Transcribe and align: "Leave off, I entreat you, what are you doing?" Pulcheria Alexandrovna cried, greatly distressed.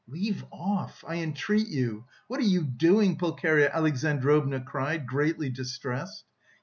"Leave 0.07 0.43
off, 0.51 1.03
I 1.07 1.17
entreat 1.17 1.67
you, 1.67 2.05
what 2.27 2.39
are 2.39 2.43
you 2.43 2.63
doing?" 2.63 3.19
Pulcheria 3.19 3.69
Alexandrovna 3.71 4.61
cried, 4.61 5.05
greatly 5.05 5.51
distressed. 5.51 6.25